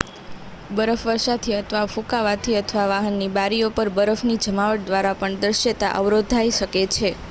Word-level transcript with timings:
બરફવર્ષાથી 0.69 1.53
અથવા 1.57 1.83
ફૂંકાવાથી 1.89 2.57
અથવા 2.57 2.87
વાહનની 2.93 3.29
બારીઓ 3.35 3.71
પર 3.73 3.93
બરફની 3.95 4.41
જમાવટ 4.43 4.89
દ્વારા 4.89 5.17
પણ 5.19 5.41
દૃશ્યતા 5.43 5.97
અવરોધાઇ 5.99 6.57
શકે 6.57 6.87
છે 6.91 7.13